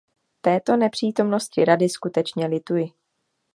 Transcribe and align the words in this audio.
Této 0.41 0.75
nepřítomnosti 0.77 1.65
Rady 1.65 1.89
skutečně 1.89 2.47
lituji. 2.47 2.89